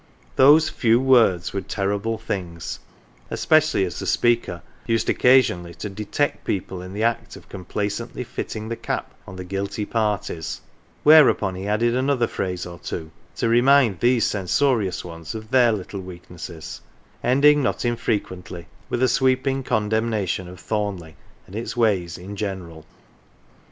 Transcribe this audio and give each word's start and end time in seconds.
Those" 0.35 0.67
few 0.69 0.99
words" 0.99 1.53
were 1.53 1.61
terrible 1.61 2.17
things, 2.17 2.79
especially 3.29 3.85
as 3.85 3.99
the 3.99 4.07
speaker 4.07 4.63
used 4.87 5.11
occasionally 5.11 5.75
to 5.75 5.91
detect 5.91 6.43
people 6.43 6.81
in 6.81 6.91
the 6.93 7.03
act 7.03 7.35
of 7.35 7.47
complacently 7.49 8.23
"fitting 8.23 8.67
the 8.67 8.75
cap" 8.75 9.13
on 9.27 9.35
the 9.35 9.43
guilty 9.43 9.85
parties; 9.85 10.61
whereupon 11.03 11.53
he 11.53 11.67
added 11.67 11.95
another 11.95 12.25
phrase 12.25 12.65
or 12.65 12.79
two 12.79 13.11
to 13.35 13.47
remind 13.47 13.99
these 13.99 14.25
censorious 14.25 15.05
ones 15.05 15.35
of 15.35 15.51
their 15.51 15.71
little 15.71 16.01
weaknesses, 16.01 16.81
ending 17.23 17.61
not 17.61 17.85
infrequently 17.85 18.65
with 18.89 19.03
a 19.03 19.07
sweeping 19.07 19.61
condemnation 19.61 20.47
of 20.47 20.59
Thornleigh 20.59 21.13
and 21.45 21.55
its 21.55 21.77
ways 21.77 22.17
in 22.17 22.35
general. 22.35 22.87